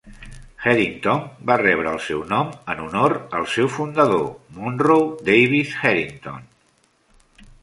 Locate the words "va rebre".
1.49-1.91